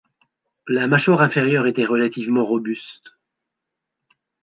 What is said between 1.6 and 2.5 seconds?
était relativement